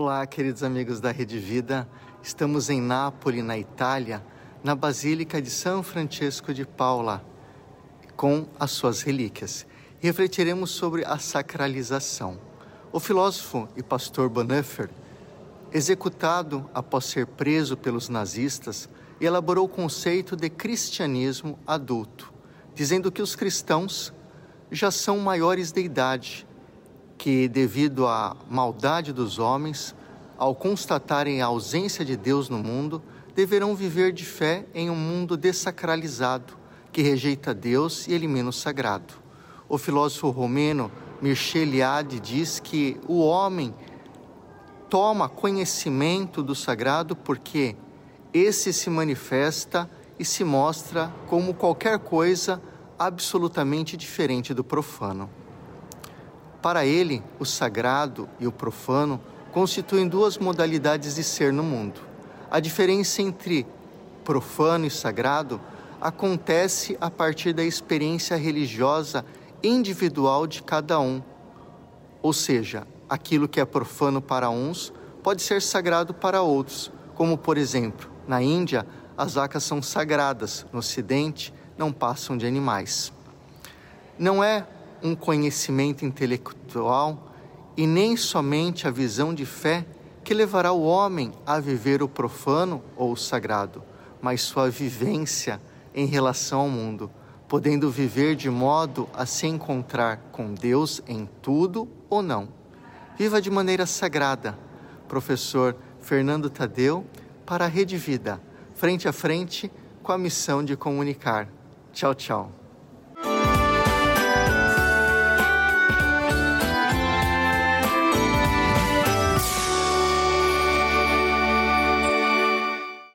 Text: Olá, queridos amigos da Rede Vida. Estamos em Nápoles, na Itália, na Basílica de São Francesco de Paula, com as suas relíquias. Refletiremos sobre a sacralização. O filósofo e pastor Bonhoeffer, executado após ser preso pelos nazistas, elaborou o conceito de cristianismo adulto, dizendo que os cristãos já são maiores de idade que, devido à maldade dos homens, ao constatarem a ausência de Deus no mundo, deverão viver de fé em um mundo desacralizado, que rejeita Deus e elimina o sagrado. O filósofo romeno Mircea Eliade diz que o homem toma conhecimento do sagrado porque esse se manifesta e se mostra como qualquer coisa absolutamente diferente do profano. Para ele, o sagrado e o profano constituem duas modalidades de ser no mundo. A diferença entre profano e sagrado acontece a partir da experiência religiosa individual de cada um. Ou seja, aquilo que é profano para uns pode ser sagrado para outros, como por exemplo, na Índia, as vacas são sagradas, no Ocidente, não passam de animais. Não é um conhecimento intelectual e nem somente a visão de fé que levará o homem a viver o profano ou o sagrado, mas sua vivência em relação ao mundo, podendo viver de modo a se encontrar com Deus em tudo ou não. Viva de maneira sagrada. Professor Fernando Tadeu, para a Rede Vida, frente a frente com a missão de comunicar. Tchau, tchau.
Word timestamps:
Olá, 0.00 0.24
queridos 0.28 0.62
amigos 0.62 1.00
da 1.00 1.10
Rede 1.10 1.40
Vida. 1.40 1.88
Estamos 2.22 2.70
em 2.70 2.80
Nápoles, 2.80 3.42
na 3.42 3.58
Itália, 3.58 4.24
na 4.62 4.76
Basílica 4.76 5.42
de 5.42 5.50
São 5.50 5.82
Francesco 5.82 6.54
de 6.54 6.64
Paula, 6.64 7.24
com 8.14 8.46
as 8.60 8.70
suas 8.70 9.02
relíquias. 9.02 9.66
Refletiremos 9.98 10.70
sobre 10.70 11.04
a 11.04 11.18
sacralização. 11.18 12.38
O 12.92 13.00
filósofo 13.00 13.68
e 13.76 13.82
pastor 13.82 14.28
Bonhoeffer, 14.28 14.88
executado 15.72 16.70
após 16.72 17.06
ser 17.06 17.26
preso 17.26 17.76
pelos 17.76 18.08
nazistas, 18.08 18.88
elaborou 19.20 19.64
o 19.64 19.68
conceito 19.68 20.36
de 20.36 20.48
cristianismo 20.48 21.58
adulto, 21.66 22.32
dizendo 22.72 23.10
que 23.10 23.20
os 23.20 23.34
cristãos 23.34 24.14
já 24.70 24.92
são 24.92 25.18
maiores 25.18 25.72
de 25.72 25.80
idade 25.80 26.46
que, 27.18 27.48
devido 27.48 28.06
à 28.06 28.36
maldade 28.48 29.12
dos 29.12 29.38
homens, 29.40 29.94
ao 30.38 30.54
constatarem 30.54 31.42
a 31.42 31.46
ausência 31.46 32.04
de 32.04 32.16
Deus 32.16 32.48
no 32.48 32.58
mundo, 32.58 33.02
deverão 33.34 33.74
viver 33.74 34.12
de 34.12 34.24
fé 34.24 34.64
em 34.72 34.88
um 34.88 34.94
mundo 34.94 35.36
desacralizado, 35.36 36.56
que 36.92 37.02
rejeita 37.02 37.52
Deus 37.52 38.06
e 38.06 38.12
elimina 38.12 38.48
o 38.48 38.52
sagrado. 38.52 39.14
O 39.68 39.76
filósofo 39.76 40.30
romeno 40.30 40.90
Mircea 41.20 41.62
Eliade 41.62 42.20
diz 42.20 42.60
que 42.60 42.98
o 43.06 43.18
homem 43.18 43.74
toma 44.88 45.28
conhecimento 45.28 46.42
do 46.42 46.54
sagrado 46.54 47.14
porque 47.14 47.76
esse 48.32 48.72
se 48.72 48.88
manifesta 48.88 49.90
e 50.18 50.24
se 50.24 50.44
mostra 50.44 51.12
como 51.26 51.52
qualquer 51.52 51.98
coisa 51.98 52.62
absolutamente 52.98 53.96
diferente 53.96 54.54
do 54.54 54.64
profano. 54.64 55.28
Para 56.60 56.84
ele, 56.84 57.22
o 57.38 57.44
sagrado 57.44 58.28
e 58.40 58.46
o 58.46 58.52
profano 58.52 59.20
constituem 59.52 60.08
duas 60.08 60.38
modalidades 60.38 61.14
de 61.14 61.22
ser 61.22 61.52
no 61.52 61.62
mundo. 61.62 62.00
A 62.50 62.60
diferença 62.60 63.22
entre 63.22 63.66
profano 64.24 64.86
e 64.86 64.90
sagrado 64.90 65.60
acontece 66.00 66.96
a 67.00 67.10
partir 67.10 67.52
da 67.52 67.62
experiência 67.62 68.36
religiosa 68.36 69.24
individual 69.62 70.46
de 70.46 70.62
cada 70.62 70.98
um. 71.00 71.22
Ou 72.22 72.32
seja, 72.32 72.86
aquilo 73.08 73.48
que 73.48 73.60
é 73.60 73.64
profano 73.64 74.20
para 74.20 74.50
uns 74.50 74.92
pode 75.22 75.42
ser 75.42 75.62
sagrado 75.62 76.12
para 76.12 76.42
outros, 76.42 76.90
como 77.14 77.38
por 77.38 77.56
exemplo, 77.56 78.10
na 78.26 78.42
Índia, 78.42 78.86
as 79.16 79.34
vacas 79.34 79.64
são 79.64 79.82
sagradas, 79.82 80.66
no 80.72 80.78
Ocidente, 80.78 81.52
não 81.76 81.92
passam 81.92 82.36
de 82.36 82.46
animais. 82.46 83.12
Não 84.18 84.42
é 84.42 84.66
um 85.02 85.14
conhecimento 85.14 86.04
intelectual 86.04 87.32
e 87.76 87.86
nem 87.86 88.16
somente 88.16 88.86
a 88.88 88.90
visão 88.90 89.32
de 89.32 89.46
fé 89.46 89.86
que 90.24 90.34
levará 90.34 90.72
o 90.72 90.82
homem 90.82 91.32
a 91.46 91.58
viver 91.58 92.02
o 92.02 92.08
profano 92.08 92.82
ou 92.96 93.12
o 93.12 93.16
sagrado, 93.16 93.82
mas 94.20 94.42
sua 94.42 94.68
vivência 94.68 95.60
em 95.94 96.06
relação 96.06 96.60
ao 96.60 96.68
mundo, 96.68 97.10
podendo 97.48 97.90
viver 97.90 98.36
de 98.36 98.50
modo 98.50 99.08
a 99.14 99.24
se 99.24 99.46
encontrar 99.46 100.18
com 100.32 100.52
Deus 100.52 101.00
em 101.08 101.28
tudo 101.40 101.88
ou 102.10 102.22
não. 102.22 102.48
Viva 103.16 103.40
de 103.40 103.50
maneira 103.50 103.86
sagrada. 103.86 104.58
Professor 105.08 105.74
Fernando 106.00 106.50
Tadeu, 106.50 107.06
para 107.46 107.64
a 107.64 107.68
Rede 107.68 107.96
Vida, 107.96 108.40
frente 108.74 109.08
a 109.08 109.12
frente 109.12 109.72
com 110.02 110.12
a 110.12 110.18
missão 110.18 110.62
de 110.62 110.76
comunicar. 110.76 111.48
Tchau, 111.92 112.14
tchau. 112.14 112.67